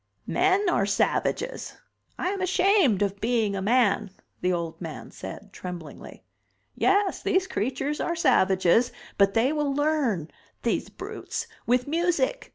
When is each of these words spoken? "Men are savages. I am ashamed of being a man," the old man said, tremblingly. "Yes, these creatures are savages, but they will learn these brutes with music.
"Men 0.25 0.67
are 0.67 0.87
savages. 0.87 1.77
I 2.17 2.29
am 2.29 2.41
ashamed 2.41 3.03
of 3.03 3.21
being 3.21 3.55
a 3.55 3.61
man," 3.61 4.09
the 4.41 4.51
old 4.51 4.81
man 4.81 5.11
said, 5.11 5.53
tremblingly. 5.53 6.23
"Yes, 6.73 7.21
these 7.21 7.45
creatures 7.45 7.99
are 7.99 8.15
savages, 8.15 8.91
but 9.19 9.35
they 9.35 9.53
will 9.53 9.71
learn 9.71 10.31
these 10.63 10.89
brutes 10.89 11.45
with 11.67 11.87
music. 11.87 12.49